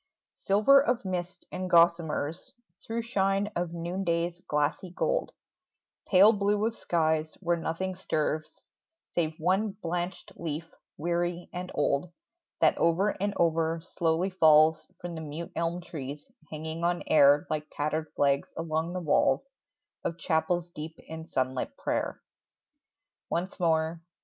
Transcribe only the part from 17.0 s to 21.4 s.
air Like tattered flags along the walls Of chapels deep in